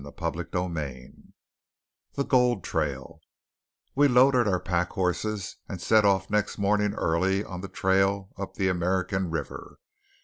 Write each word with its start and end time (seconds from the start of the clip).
CHAPTER 0.17 0.41
XV 0.41 1.13
THE 2.15 2.23
GOLD 2.27 2.63
TRAIL 2.63 3.21
We 3.93 4.07
loaded 4.07 4.47
our 4.47 4.59
pack 4.59 4.89
horses, 4.89 5.57
and 5.69 5.79
set 5.79 6.05
off 6.05 6.27
next 6.27 6.57
morning 6.57 6.95
early 6.95 7.43
on 7.43 7.61
the 7.61 7.67
trail 7.67 8.29
up 8.35 8.55
the 8.55 8.67
American 8.67 9.29
River. 9.29 9.77